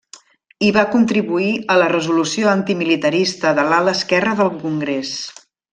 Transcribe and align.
Hi 0.63 0.69
va 0.77 0.85
contribuir 0.95 1.51
a 1.73 1.75
la 1.81 1.89
resolució 1.93 2.51
antimilitarista 2.55 3.55
de 3.61 3.69
l'ala 3.71 3.97
esquerra 4.01 4.39
del 4.41 4.55
congrés. 4.67 5.13